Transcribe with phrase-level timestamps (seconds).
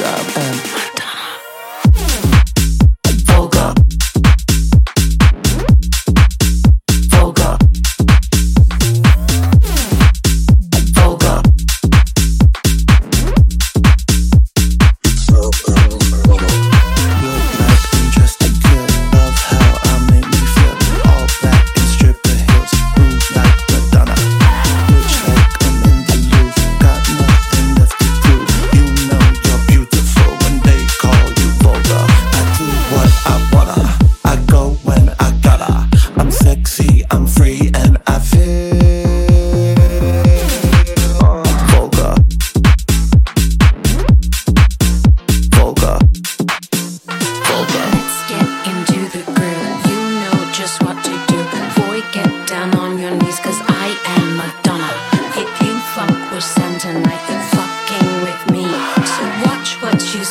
[0.00, 0.36] up?
[0.36, 0.85] And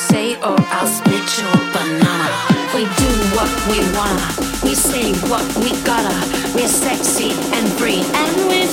[0.10, 2.30] say or I'll split your banana.
[2.76, 4.28] We do what we wanna,
[4.64, 6.16] we say what we gotta,
[6.54, 8.04] we're sexy and free.
[8.14, 8.65] And we